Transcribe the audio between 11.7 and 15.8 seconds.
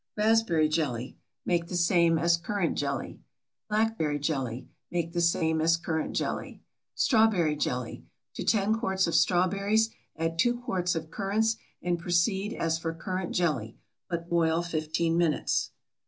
and proceed as for currant jelly, but boil fifteen minutes.